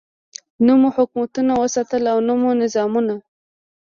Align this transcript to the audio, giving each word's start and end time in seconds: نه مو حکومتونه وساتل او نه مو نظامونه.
نه 0.65 0.73
مو 0.79 0.89
حکومتونه 0.97 1.51
وساتل 1.61 2.03
او 2.13 2.19
نه 2.27 2.33
مو 2.41 2.49
نظامونه. 2.61 3.15